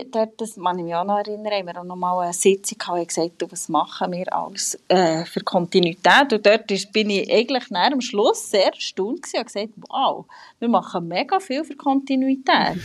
[0.10, 2.78] Dort, das kann ich mich auch noch erinnern, haben wir auch noch mal eine Sitzung
[2.78, 6.32] gehabt und gesagt, was machen wir alles äh, für Kontinuität.
[6.32, 10.26] Und dort ist, bin ich eigentlich nach am Schluss sehr erstaunt gewesen und gesagt, wow,
[10.60, 12.78] wir machen mega viel für Kontinuität.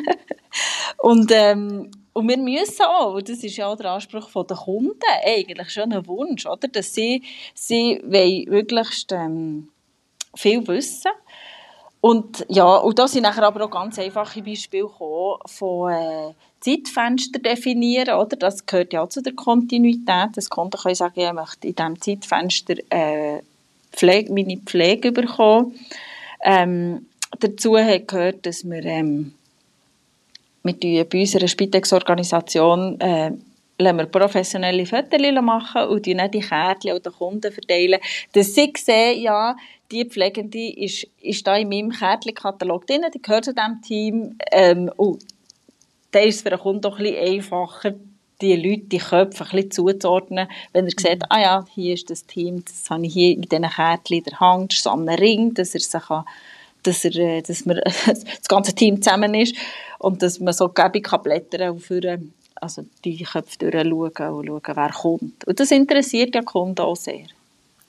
[0.96, 4.96] und, ähm, und wir müssen auch, und das ist ja auch der Anspruch der Kunden,
[5.22, 6.66] eigentlich schon ein Wunsch, oder?
[6.66, 9.68] dass sie, sie wollen möglichst ähm,
[10.34, 11.10] viel wissen
[12.00, 17.38] und ja, und da sind nachher aber auch ganz einfache Beispiele gekommen von äh, Zeitfenster
[17.38, 18.36] definieren, oder?
[18.36, 20.30] Das gehört ja auch zu der Kontinuität.
[20.34, 23.40] Das Konto kann ich sagen, ich möchte in diesem Zeitfenster äh,
[23.92, 25.74] Pflege, meine Pflege bekommen.
[26.42, 27.06] Ähm,
[27.38, 29.34] dazu hat gehört, dass wir, ähm,
[30.62, 33.32] wir bei unserer Spitex-Organisation äh,
[34.10, 38.00] professionelle Fotos machen und die nicht die Kärtchen den Kunden verteilen,
[38.32, 39.56] dass sie sehen, ja,
[39.90, 44.38] die Pflegende ist, ist da in meinem Kärtchenkatalog drin, die gehört zu diesem Team.
[44.52, 45.24] Ähm, und
[46.12, 47.94] da ist es für den Kunden doch ein bisschen einfacher,
[48.40, 52.24] die Leute, die Köpfe ein bisschen zuzuordnen, wenn er sieht, ah ja, hier ist das
[52.26, 55.08] Team, das habe ich hier in diesen Kärtchen in der Hand, das ist so ein
[55.08, 56.24] Ring, dass er sich kann,
[56.82, 59.54] dass, er, äh, dass man, das ganze Team zusammen ist
[59.98, 64.76] und dass man so gäbig kann blättern und führen, also die Köpfe durchschauen und schauen,
[64.76, 65.46] wer kommt.
[65.46, 67.26] Und das interessiert ja Kunden auch sehr.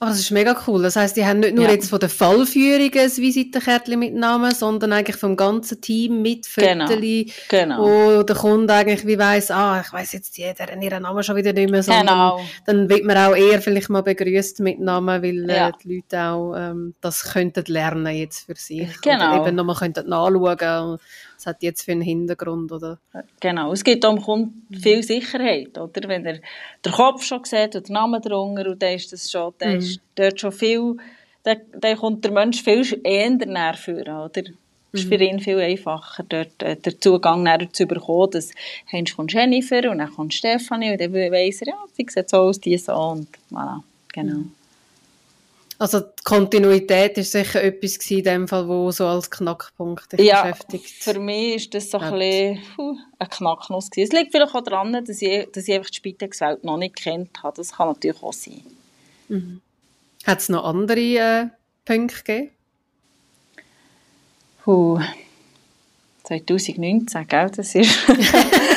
[0.02, 0.82] Oh, das ist mega cool.
[0.82, 1.70] Das heißt, die haben nicht nur ja.
[1.70, 6.86] jetzt von der Fallführung ein Visitenkärtchen mit Namen, sondern eigentlich vom ganzen Team mit genau.
[6.86, 7.78] Fötterli, genau.
[7.78, 11.52] wo der Kunde eigentlich wie weiss, ah, ich weiss jetzt jeder ihren Namen schon wieder
[11.52, 12.40] nicht mehr, sondern genau.
[12.66, 15.68] dann wird man auch eher vielleicht mal begrüßt mit Namen, weil äh, ja.
[15.68, 19.00] äh, die Leute auch ähm, das könnten lernen jetzt für sich.
[19.02, 19.36] Genau.
[19.36, 20.98] Oder eben nochmal könnten nachschauen
[21.42, 22.98] was hat jetzt für einen Hintergrund, oder?
[23.40, 26.08] Genau, es gibt Kunden viel Sicherheit, oder?
[26.08, 26.38] Wenn er
[26.84, 29.78] den Kopf schon sieht und den Namen drunter und dann ist das schon, dann mhm.
[29.78, 30.96] ist dort schon viel,
[31.42, 34.42] dann, dann kommt der Mensch viel eher näher führen, oder?
[34.94, 35.22] Es ist für mhm.
[35.22, 38.50] ihn viel einfacher, dort äh, den Zugang zu bekommen, dass
[38.92, 42.36] Heinz kommt Jennifer und dann kommt Stefanie und dann weiss er, ja, sie sieht so
[42.36, 43.80] aus, die so und voilà,
[44.12, 44.34] genau.
[44.34, 44.52] Mhm.
[45.82, 50.42] Also die Kontinuität ist sicher etwas in dem Fall, wo so als Knackpunkt dich ja,
[50.42, 50.86] beschäftigt.
[50.86, 54.12] für mich ist das so ein, bisschen, uh, ein Knacknuss gewesen.
[54.12, 57.42] Es liegt vielleicht auch daran, dass ich, dass ich einfach die Spitex-Welt noch nicht kennt
[57.42, 57.56] habe.
[57.56, 58.62] Das kann natürlich auch sein.
[59.26, 59.60] Mhm.
[60.24, 61.46] Hat es noch andere äh,
[61.84, 62.50] Punkte gegeben?
[64.64, 65.00] Uh,
[66.22, 67.50] 2019, gell?
[67.56, 68.06] Das ist...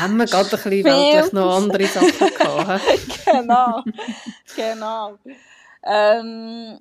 [0.00, 2.82] haben wir gerade ein bisschen weltlich noch andere Sachen gehabt.
[3.24, 3.82] genau,
[4.60, 5.18] genau.
[5.82, 6.78] Ähm,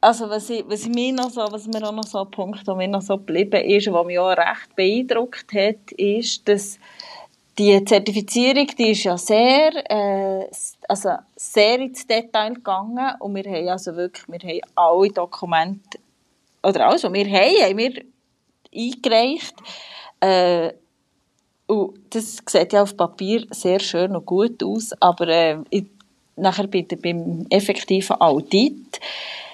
[0.00, 2.88] also was, ich, was, mir noch so, was mir auch noch so ein Punkt, mir
[2.88, 6.78] noch so geblieben ist, was mich auch recht beeindruckt hat, ist, dass
[7.58, 10.48] die Zertifizierung, die ist ja sehr, äh,
[10.88, 15.98] also sehr ins Detail gegangen und wir haben also wirklich, wir haben alle Dokumente,
[16.62, 18.04] oder alles, was wir haben, haben wir
[18.74, 19.54] eingereicht.
[20.20, 20.72] Äh,
[21.66, 25.86] und das sieht ja auf Papier sehr schön und gut aus, aber äh, ich,
[26.36, 29.00] nachher bitte beim effektiven Audit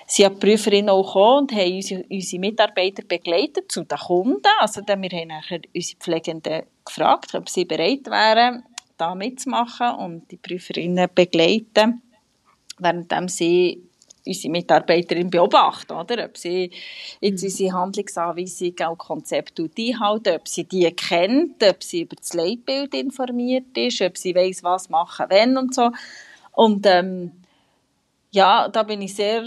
[0.06, 4.40] sind ja die Prüferinnen auch gekommen und haben unsere, unsere Mitarbeiter begleitet zu den Kunden.
[4.58, 8.64] Also dann, wir haben nachher unsere Pflegenden gefragt, ob sie bereit wären,
[8.96, 12.02] da mitzumachen und die Prüferinnen begleiten,
[12.78, 13.87] während sie
[14.28, 16.24] unsere Mitarbeiterin beobachten, oder?
[16.24, 16.70] Ob sie
[17.20, 17.48] jetzt mhm.
[17.48, 23.76] unsere Handlungsanweisungen und Konzepte einhalten, ob sie die kennt, ob sie über das Leitbild informiert
[23.76, 25.90] ist, ob sie weiß, was machen, wenn und so.
[26.52, 27.32] Und ähm,
[28.30, 29.46] ja, da bin ich sehr,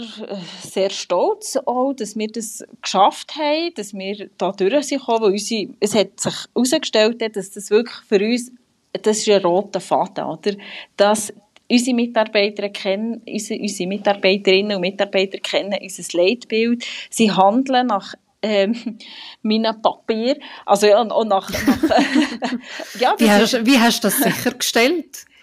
[0.62, 5.74] sehr stolz auch, dass wir das geschafft haben, dass wir da durch sind gekommen, unsere,
[5.78, 8.50] es hat sich herausgestellt, dass das wirklich für uns,
[8.92, 10.52] das ist ein roter Faden, oder?
[10.96, 11.32] Dass
[11.72, 18.98] unsere Mitarbeiter kennen, unsere, unsere Mitarbeiterinnen und Mitarbeiter kennen unser Leitbild, sie handeln nach ähm,
[19.42, 21.90] meinem Papier, also ja, und nach, nach
[23.00, 25.24] ja, wie, hast, wie hast du das sichergestellt?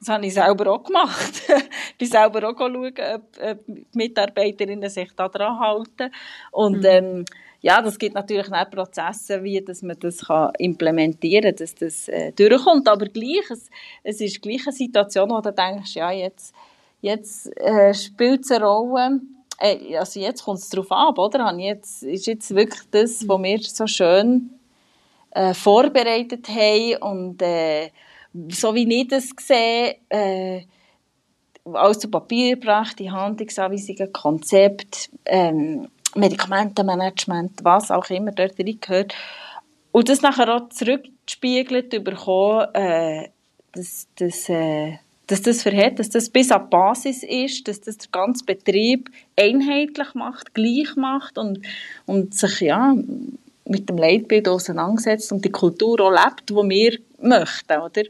[0.00, 1.42] Das habe ich selber auch gemacht.
[1.90, 3.00] ich bin selber auch schauen, ob,
[3.42, 6.12] ob die Mitarbeiterinnen sich da dran halten.
[6.52, 6.84] Und mhm.
[6.84, 7.24] ähm,
[7.60, 12.08] ja, das gibt natürlich auch Prozesse, wie dass man das kann implementieren kann, dass das
[12.08, 12.88] äh, durchkommt.
[12.88, 13.68] Aber gleich, es,
[14.04, 16.54] es ist gleich eine Situation, wo du denkst, ja, jetzt,
[17.00, 19.20] jetzt äh, spielt es eine Rolle,
[19.58, 21.52] äh, also jetzt kommt es darauf ab, oder?
[21.58, 24.50] Jetzt, ist jetzt wirklich das, was wir so schön
[25.32, 27.90] äh, vorbereitet haben und äh,
[28.50, 30.62] so wie ich das sehe, äh,
[31.64, 39.14] alles zu Papier gebracht, die Handlungsanweisungen, Konzept, ähm, Medikamentenmanagement, was auch immer dort reingehört.
[39.92, 43.28] Und das nachher auch zurückgespiegelt bekommen, äh,
[43.72, 47.98] dass, dass, äh, dass das verhält, dass das bis an die Basis ist, dass das
[47.98, 51.60] der ganze Betrieb einheitlich macht, gleich macht und,
[52.06, 52.94] und sich ja,
[53.64, 58.02] mit dem Leitbild auseinandersetzt und die Kultur auch lebt, die wir möchten, oder?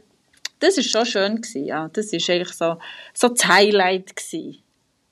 [0.59, 1.89] das ist schon schön gewesen, ja.
[1.91, 2.77] Das ist eigentlich so,
[3.13, 4.61] so das Highlight gewesen.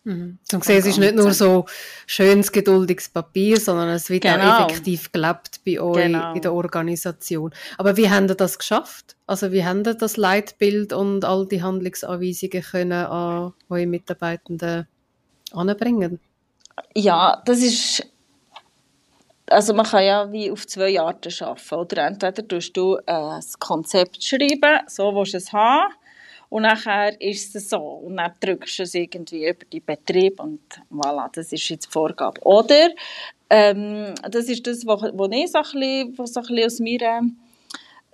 [0.07, 0.37] Mhm.
[0.43, 1.65] Zum sehen, es ist nicht nur so
[2.05, 4.37] schönes, geduldiges Papier, sondern es wird genau.
[4.37, 6.33] auch effektiv gelebt bei euch genau.
[6.33, 7.51] in der Organisation.
[7.77, 9.17] Aber wie haben ihr das geschafft?
[9.25, 14.87] Also wie haben ihr das Leitbild und all die Handlungsanweisungen können an eure Mitarbeitenden
[15.51, 16.21] anbringen?
[16.95, 18.07] Ja, das ist
[19.49, 21.75] also man kann ja wie auf zwei Arten arbeiten.
[21.75, 25.93] Oder entweder tust du ein Konzept schreiben, so willst du es haben,
[26.49, 27.77] und nachher ist es so.
[27.77, 31.91] Und dann drückst du es irgendwie über die Betrieb und voilà, das ist jetzt die
[31.91, 32.41] Vorgabe.
[32.41, 32.89] Oder,
[33.49, 37.21] ähm, das ist das, was, was ich so ein bisschen, was aus meiner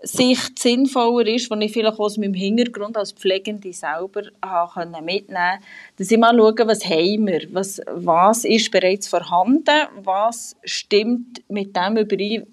[0.05, 5.65] Sicht sinnvoller ist, wenn ich vielleicht aus meinem Hintergrund als Pflegende selber habe mitnehmen konnte,
[5.97, 11.73] dass ich mal schaue, was haben wir, was, was ist bereits vorhanden, was stimmt mit
[11.77, 11.93] dem,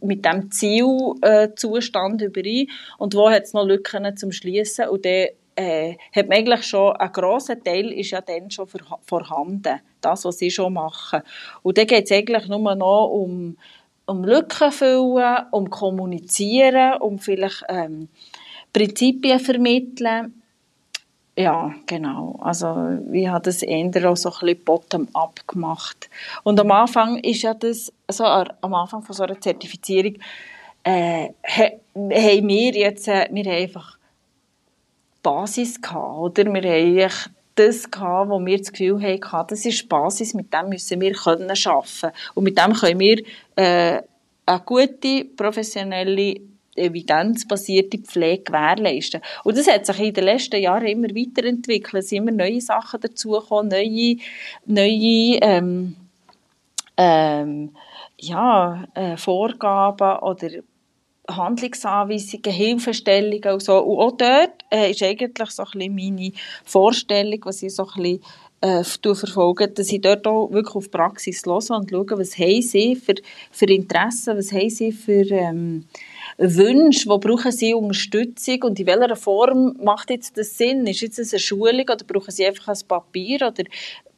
[0.01, 5.27] mit dem Zielzustand überein und wo hat es noch Lücken zum Schließen und dann
[5.61, 8.67] äh, hat man eigentlich schon, ein grosser Teil ist ja dann schon
[9.03, 11.21] vorhanden, das, was sie schon machen.
[11.63, 13.57] Und dann geht es eigentlich nur noch um
[14.07, 18.09] um Lücken füllen, um kommunizieren, um vielleicht ähm,
[18.73, 20.43] Prinzipien vermitteln.
[21.37, 22.37] Ja, genau.
[22.43, 26.11] Also ich habe das eher auch so ein bisschen bottom-up gemacht.
[26.43, 30.17] Und am Anfang ist ja das, also am Anfang von so einer Zertifizierung,
[30.83, 31.29] äh,
[31.95, 34.00] haben wir jetzt, äh, wir haben einfach
[35.23, 36.53] Basis gehabt, oder?
[36.53, 40.69] Wir haben das gehabt, wo wir das Gefühl hatten, das ist die Basis, mit dem
[40.69, 42.17] müssen wir können arbeiten.
[42.35, 43.23] Und mit dem können wir
[43.57, 44.03] äh,
[44.47, 46.41] eine gute, professionelle,
[46.75, 49.21] evidenzbasierte Pflege gewährleisten.
[49.45, 52.03] Und das hat sich in den letzten Jahren immer weiterentwickelt.
[52.03, 54.17] Es sind immer neue Sachen dazugekommen, neue,
[54.67, 55.97] neue ähm,
[56.97, 57.71] ähm,
[58.19, 60.49] ja, äh, Vorgaben oder
[61.37, 63.79] Handlungsanweisungen, Hilfestellungen und so.
[63.79, 66.33] Und auch dort äh, ist eigentlich so ein meine
[66.65, 68.21] Vorstellung, was ich so ein bisschen
[68.61, 72.95] äh, verfolgen, dass ich dort auch wirklich auf Praxis höre und schaue, was haben sie
[72.97, 73.15] für,
[73.51, 75.87] für Interessen, was haben sie für ähm,
[76.37, 80.87] Wünsche, wo brauchen sie Unterstützung und in welcher Form macht jetzt das Sinn?
[80.87, 83.65] Ist jetzt eine Schulung oder brauchen sie einfach ein Papier oder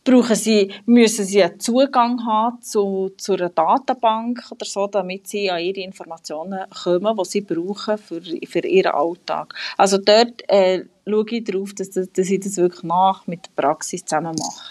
[0.05, 5.51] brauchen sie, müssen sie einen Zugang haben zu, zu einer Datenbank oder so, damit sie
[5.51, 9.55] an ihre Informationen kommen, die sie brauchen für, für ihren Alltag.
[9.77, 14.05] Also dort äh, schaue ich darauf, dass, dass ich das wirklich nach mit der Praxis
[14.05, 14.69] zusammen mache.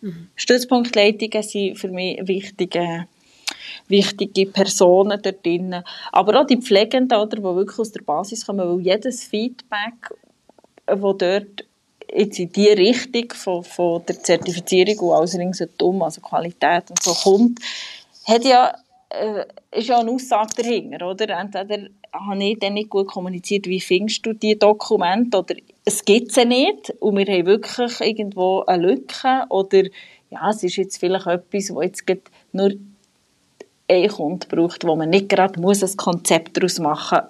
[0.00, 0.28] Mhm.
[0.36, 3.06] Stützpunktleitungen sind für mich wichtige,
[3.88, 5.82] wichtige Personen dort drin.
[6.12, 10.10] Aber auch die Pflegenden, oder, die wirklich aus der Basis kommen, weil jedes Feedback,
[10.86, 11.64] das dort
[12.14, 17.12] jetzt in die Richtung von, von der Zertifizierung und alles ringsherum, also Qualität und so
[17.14, 17.60] kommt,
[18.26, 18.74] hat ja,
[19.10, 21.28] äh, ist ja eine Aussage dahinter, oder?
[21.30, 26.32] Entweder habe ich dann nicht gut kommuniziert, wie findest du die Dokumente, oder es gibt
[26.32, 29.82] sie nicht und wir haben wirklich irgendwo eine Lücke, oder
[30.30, 32.04] ja, es ist jetzt vielleicht etwas, wo jetzt
[32.52, 32.72] nur
[33.88, 37.20] ein Kunde braucht, wo man nicht gerade muss ein Konzept daraus machen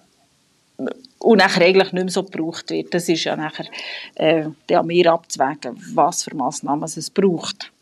[0.79, 0.92] muss
[1.23, 2.93] und nachher eigentlich nicht mehr so gebraucht wird.
[2.95, 3.67] Das ist ja nachher
[4.15, 7.73] äh, an mir abzuwägen, was für Massnahmen es braucht.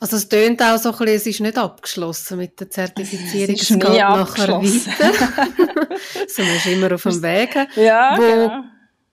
[0.00, 3.54] Also es tönt auch so ein bisschen, es ist nicht abgeschlossen mit der Zertifizierung.
[3.54, 4.68] Es, ist es geht nachher weiter.
[6.28, 7.56] so, man ist immer auf dem Weg.
[7.76, 8.64] Ja, wo, genau.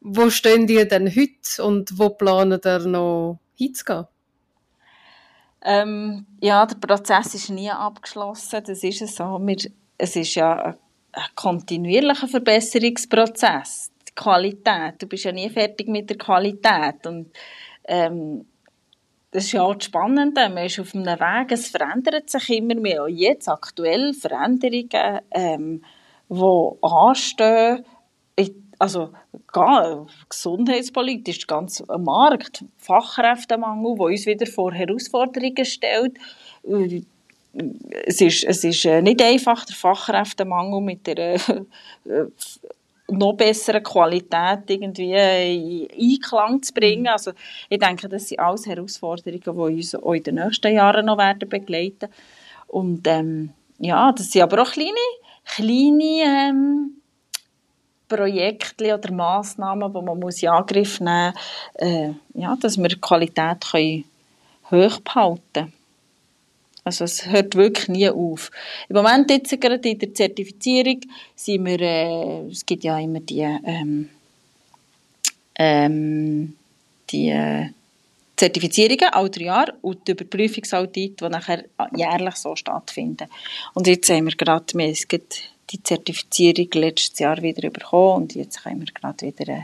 [0.01, 4.05] wo stehen die denn heute und wo planen ihr noch hinzugehen?
[5.63, 9.39] Ähm, ja, der Prozess ist nie abgeschlossen, das ist es so.
[9.41, 10.75] Wir, es ist ja
[11.35, 13.91] kontinuierlicher Verbesserungsprozess.
[14.07, 17.05] Die Qualität, du bist ja nie fertig mit der Qualität.
[17.05, 17.31] Und
[17.85, 18.45] ähm,
[19.31, 23.03] das ist ja auch Spannende, man ist auf einem Weg, es verändert sich immer mehr.
[23.03, 25.83] Auch jetzt aktuell Veränderungen, ähm,
[26.29, 27.85] die anstehen,
[28.81, 29.11] also
[30.27, 36.17] gesundheitspolitisch ganz ein Markt, Fachkräftemangel, der uns wieder vor Herausforderungen stellt
[38.05, 41.39] es ist, es ist äh, nicht einfach, der Fachkräftemangel mit der äh,
[43.11, 47.03] noch besseren Qualität irgendwie in Einklang zu bringen.
[47.03, 47.07] Mhm.
[47.07, 47.31] Also
[47.69, 51.49] ich denke, das sind alles Herausforderungen, die uns auch in den nächsten Jahren noch werden
[51.49, 52.09] begleiten
[52.67, 54.91] Und ähm, ja, das sind aber auch kleine,
[55.43, 57.01] kleine ähm,
[58.07, 62.99] Projekte oder Massnahmen, die man muss in Angriff nehmen muss, äh, ja, dass wir die
[62.99, 64.03] Qualität können
[64.69, 65.80] hoch behalten können.
[66.83, 68.49] Also es hört wirklich nie auf.
[68.89, 71.01] Im Moment jetzt gerade in der Zertifizierung
[71.35, 74.09] sind wir, äh, es gibt ja immer die, ähm,
[75.55, 76.55] ähm,
[77.11, 77.69] die äh,
[78.35, 81.65] Zertifizierungen, alle drei Jahre, und die Überprüfungsaudit, die nachher
[81.95, 83.27] jährlich so stattfinden.
[83.75, 85.21] Und jetzt haben wir gerade, wir haben
[85.69, 89.63] die Zertifizierung letztes Jahr wieder bekommen und jetzt können wir gerade wieder äh,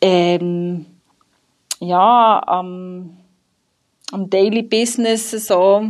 [0.00, 0.86] ähm,
[1.80, 3.17] ja, am
[4.10, 5.86] am Daily Business so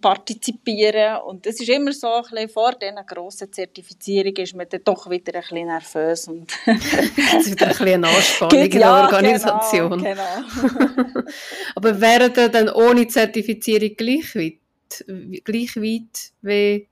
[0.00, 4.82] partizipieren und es ist immer so ein bisschen vor dieser grossen Zertifizierung ist man dann
[4.84, 8.80] doch wieder ein bisschen nervös und es ist wieder ein bisschen eine Anspannung in der
[8.80, 10.02] ja, Organisation.
[10.02, 11.20] Genau, genau.
[11.74, 15.04] Aber wären ihr dann ohne Zertifizierung gleich weit,
[15.44, 16.88] gleich weit wie,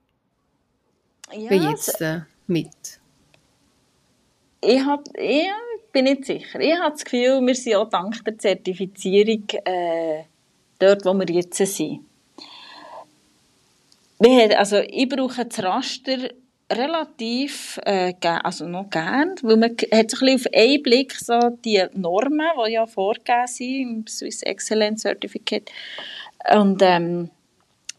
[1.32, 3.00] ja, wie jetzt äh, mit?
[4.62, 5.46] Ich, hab, ich
[5.92, 6.58] bin nicht sicher.
[6.58, 10.24] Ich habe das Gefühl, wir sind auch dank der Zertifizierung äh,
[10.78, 12.00] dort, wo wir jetzt sind.
[14.18, 16.30] Wir haben, also ich brauche das Raster
[16.72, 21.84] relativ äh, also noch gern, weil man hat so ein auf einen Blick so die
[21.94, 25.70] Normen, die ja vorgegeben sind im Swiss Excellence Certificate
[26.54, 27.30] und ähm,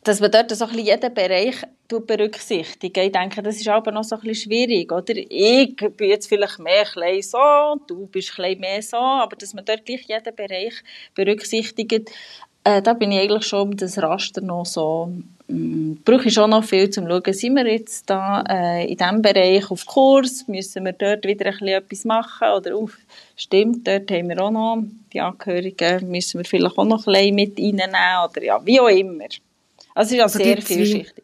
[0.04, 1.56] dass man dort so ein jeden Bereich
[1.88, 3.06] berücksichtigen.
[3.06, 5.14] Ich denke, das ist aber noch so ein bisschen schwierig, oder?
[5.16, 6.86] Ich bin jetzt vielleicht mehr
[7.22, 10.74] so, du bist ein mehr so, aber dass man dort gleich jeden Bereich
[11.14, 12.12] berücksichtigt,
[12.68, 15.10] äh, da bin ich eigentlich schon um das Raster noch so,
[15.48, 18.98] mh, brauche ich schon noch viel, um zu schauen, sind wir jetzt da äh, in
[18.98, 22.98] diesem Bereich auf Kurs, müssen wir dort wieder ein bisschen etwas machen oder auf,
[23.38, 27.36] stimmt, dort haben wir auch noch die Angehörigen, müssen wir vielleicht auch noch ein bisschen
[27.36, 29.30] mit reinnehmen oder ja, wie auch immer.
[29.96, 31.24] Also es ist also sehr vielschichtig.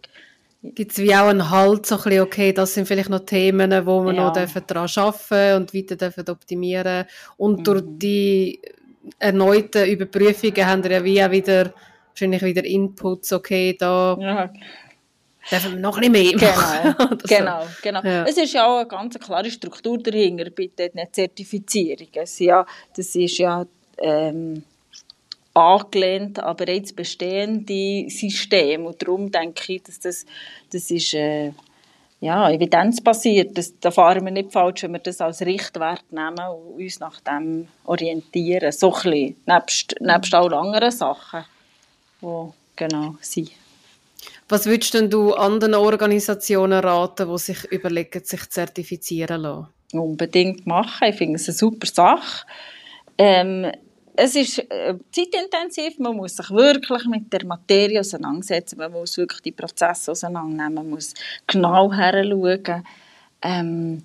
[0.64, 3.86] Gibt es wie auch einen Halt, so ein bisschen, okay, das sind vielleicht noch Themen,
[3.86, 4.28] wo wir ja.
[4.28, 7.64] noch daran arbeiten und weiter dürfen optimieren Und mhm.
[7.66, 8.62] durch die
[9.20, 11.74] erneuten Überprüfungen haben wir ja wie auch wieder,
[12.10, 14.50] wahrscheinlich wieder Inputs, okay, da ja.
[15.52, 16.96] dürfen wir noch ein bisschen mehr machen.
[16.98, 17.28] Genau, so.
[17.28, 17.68] genau.
[17.82, 18.04] genau.
[18.04, 18.26] Ja.
[18.26, 22.28] Es ist ja auch eine ganz klare Struktur dahinter bei den Zertifizierungen.
[22.40, 23.66] Ja, das ist ja
[23.98, 24.64] ähm,
[25.54, 30.26] angelehnt an bereits bestehende Systeme und darum denke ich, dass das,
[30.72, 31.14] das ist...
[31.14, 31.52] Äh,
[32.24, 33.58] ja, evidenzbasiert.
[33.58, 37.20] Das, da fahren wir nicht falsch, wenn wir das als Richtwert nehmen und uns nach
[37.20, 38.72] dem orientieren.
[38.72, 41.44] So ein bisschen, nebst, nebst allen anderen Sachen,
[42.22, 43.52] die genau sind.
[44.48, 49.68] Was würdest denn du anderen Organisationen raten, die sich überlegen, sich zertifizieren zu lassen?
[49.92, 51.10] Unbedingt machen.
[51.10, 52.46] Ich finde es eine super Sache.
[53.18, 53.70] Ähm,
[54.16, 59.42] es ist äh, zeitintensiv, man muss sich wirklich mit der Materie auseinandersetzen, man muss wirklich
[59.42, 61.14] die Prozesse auseinandernehmen, man muss
[61.48, 62.84] genau heranschauen.
[63.42, 64.04] Ähm,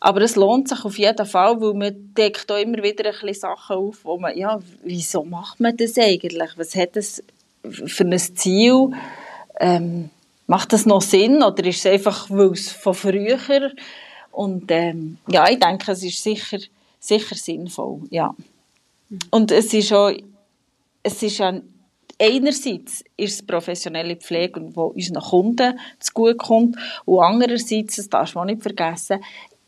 [0.00, 3.34] aber es lohnt sich auf jeden Fall, weil man deckt auch immer wieder ein bisschen
[3.34, 6.50] Sachen auf, wo man, ja, wieso macht man das eigentlich?
[6.56, 7.22] Was hat das
[7.62, 8.90] für ein Ziel?
[9.58, 10.10] Ähm,
[10.46, 13.38] macht das noch Sinn oder ist es einfach, weil es von früher
[14.30, 16.58] und ähm, ja, ich denke, es ist sicher,
[17.00, 18.34] sicher sinnvoll, ja.
[19.08, 19.18] Mhm.
[19.30, 20.12] Und es ist auch,
[21.02, 21.60] es ist ja,
[22.20, 26.76] einerseits ist es professionelle Pflege, die unseren Kunden zugutekommt.
[27.04, 29.22] Und andererseits, das darf man nicht vergessen,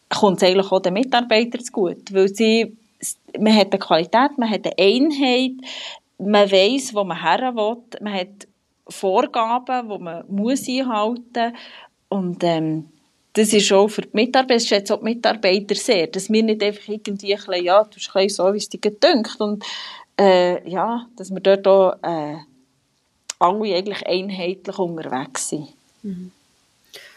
[0.09, 2.77] kommt es eigentlich auch den Mitarbeitern zugute, weil sie,
[3.39, 5.53] man hat eine Qualität, man hat eine Einheit,
[6.19, 8.49] man weiß, wo man her will, man hat
[8.89, 11.53] Vorgaben, die man muss einhalten.
[11.53, 11.61] Muss
[12.11, 12.89] und ähm,
[13.33, 16.63] das ist auch für die Mitarbeiter, das schätzen auch die Mitarbeiter sehr, dass wir nicht
[16.63, 19.65] einfach irgendwie ein bisschen, ja, du bist ein so, wie es dir gedünkt und
[20.19, 22.37] äh, ja, dass wir dort auch äh,
[23.39, 25.69] alle eigentlich einheitlich unterwegs sind.
[26.03, 26.33] Mhm.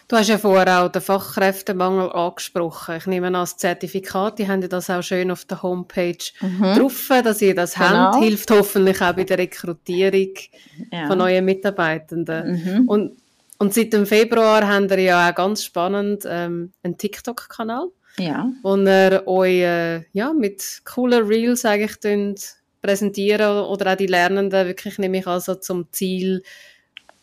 [0.06, 2.96] Du hast ja vorher auch den Fachkräftemangel angesprochen.
[2.98, 6.74] Ich nehme an, das Zertifikat, die haben ja das auch schön auf der Homepage mhm.
[6.74, 7.88] drauf, dass ihr das genau.
[7.88, 8.22] habt.
[8.22, 10.34] Hilft hoffentlich auch bei der Rekrutierung
[10.92, 11.06] ja.
[11.06, 12.80] von neuen Mitarbeitenden.
[12.80, 12.88] Mhm.
[12.88, 13.16] Und,
[13.64, 17.88] und seit dem Februar haben wir ja auch ganz spannend ähm, einen TikTok-Kanal,
[18.18, 18.52] ja.
[18.62, 22.50] wo ihr euch äh, ja, mit coolen Reels eigentlich
[22.82, 26.42] präsentieren oder auch die Lernenden wirklich nämlich also zum Ziel,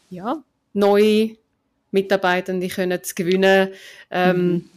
[0.10, 1.36] ja, neue
[1.92, 3.70] Mitarbeitende können zu gewinnen.
[4.10, 4.70] Ähm, mhm.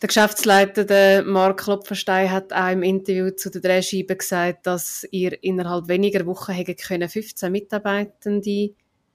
[0.00, 5.36] Der Geschäftsleiter, der Mark Klopferstein, hat auch im Interview zu den Drehscheiben gesagt, dass ihr
[5.44, 8.70] innerhalb weniger Wochen hätte können 15 Mitarbeitende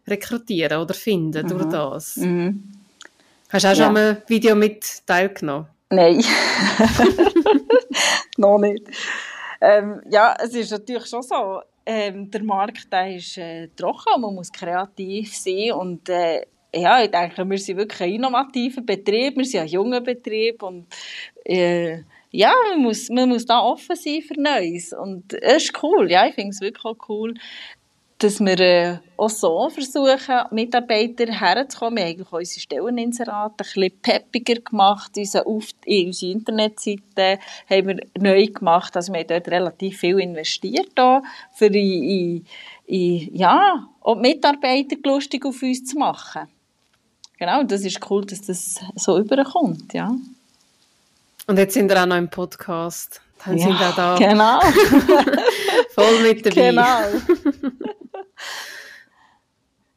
[0.07, 1.49] rekrutieren oder finden mhm.
[1.49, 2.17] durch das.
[2.17, 2.63] Mhm.
[3.49, 3.85] Hast du auch ja.
[3.85, 5.67] schon ein Video mit teilgenommen?
[5.89, 6.17] Nein,
[8.37, 8.83] noch nicht.
[9.61, 14.33] Ähm, ja, es ist natürlich schon so, ähm, der Markt der ist äh, trocken, man
[14.33, 19.45] muss kreativ sein und äh, ja, ich denke, wir sind wirklich ein innovativer Betrieb, wir
[19.45, 20.87] sind ein junger Betrieb und
[21.45, 21.99] äh,
[22.31, 26.25] ja, man muss, man muss da offen sein für Neues und es ist cool, ja,
[26.25, 27.35] ich finde es wirklich auch cool,
[28.23, 31.97] dass wir äh, auch so versuchen, Mitarbeiter herzukommen.
[31.97, 35.11] Wir haben eigentlich unsere Stelleninserate ein bisschen peppiger gemacht.
[35.17, 38.95] Unsere, Auf unsere Internetseite haben wir neu gemacht.
[38.95, 41.21] Also wir haben dort relativ viel investiert, da,
[41.53, 42.45] für in, in,
[42.85, 46.47] in, ja, auch Mitarbeiter lustig auf uns zu machen
[47.43, 50.15] genau, das ist cool, dass das so überkommt, ja.
[51.45, 53.21] Und jetzt sind wir auch noch im Podcast.
[53.43, 54.15] Dann ja, sind wir da.
[54.15, 54.59] Genau.
[55.93, 56.69] Voll mit dabei.
[56.69, 57.62] Genau.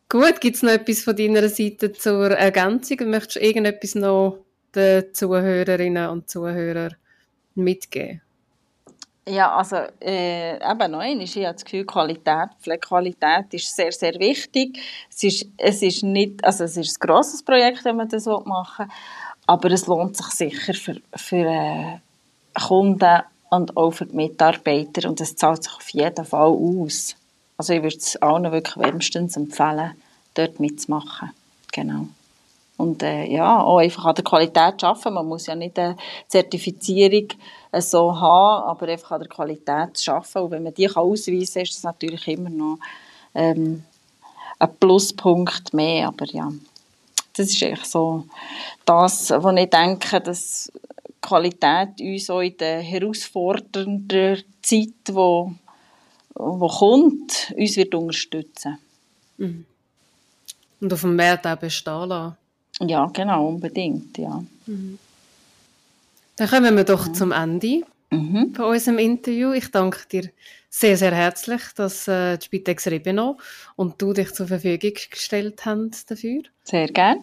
[0.08, 3.10] Gut, gibt es noch etwas von deiner Seite zur Ergänzung?
[3.10, 4.38] Möchtest du irgendetwas noch
[4.74, 6.94] den Zuhörerinnen und Zuhörern
[7.54, 8.22] mitgeben?
[9.28, 14.78] Ja, also äh, eben einmal, ich habe das Gefühl, Qualität, Pflegequalität ist sehr, sehr wichtig.
[15.10, 18.88] Es ist, es ist nicht, also es ist ein grosses Projekt, wenn man das machen
[19.46, 21.98] aber es lohnt sich sicher für, für äh,
[22.54, 27.16] Kunden und auch für die Mitarbeiter und es zahlt sich auf jeden Fall aus.
[27.56, 29.92] Also ich würde es allen wirklich wärmstens empfehlen,
[30.34, 31.30] dort mitzumachen.
[31.72, 32.08] Genau.
[32.76, 35.14] Und äh, ja, auch einfach an der Qualität arbeiten.
[35.14, 35.96] Man muss ja nicht eine
[36.28, 37.28] Zertifizierung
[37.72, 40.38] äh, so haben, aber einfach an der Qualität arbeiten.
[40.38, 42.78] Und wenn man die kann ausweisen kann, ist das natürlich immer noch
[43.34, 43.84] ähm,
[44.58, 46.08] ein Pluspunkt mehr.
[46.08, 46.52] Aber ja,
[47.34, 48.24] das ist eigentlich so
[48.84, 50.70] das, was ich denke, dass
[51.22, 55.52] Qualität uns auch in der herausfordernden Zeit, wo,
[56.38, 58.78] wo kommt, uns wird unterstützen.
[59.38, 59.64] Mhm.
[60.80, 62.36] Und auf dem Markt auch bestehen lassen.
[62.80, 64.44] Ja, genau, unbedingt, ja.
[64.66, 64.98] Mhm.
[66.36, 67.14] Dann kommen wir doch mhm.
[67.14, 68.54] zum Ende mhm.
[68.54, 69.52] von unserem Interview.
[69.52, 70.30] Ich danke dir
[70.68, 73.38] sehr, sehr herzlich, dass äh, die Spitex Ribeno
[73.76, 76.42] und du dich zur Verfügung gestellt hast dafür.
[76.64, 77.22] Sehr gerne.